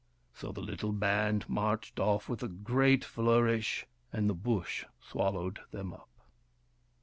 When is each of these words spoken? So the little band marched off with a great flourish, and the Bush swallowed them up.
So 0.33 0.51
the 0.51 0.61
little 0.63 0.91
band 0.93 1.47
marched 1.47 1.99
off 1.99 2.27
with 2.27 2.41
a 2.41 2.47
great 2.47 3.05
flourish, 3.05 3.85
and 4.11 4.27
the 4.27 4.33
Bush 4.33 4.83
swallowed 4.99 5.59
them 5.69 5.93
up. 5.93 6.09